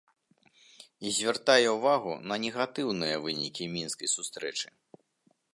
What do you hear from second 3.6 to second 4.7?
мінскай сустрэчы.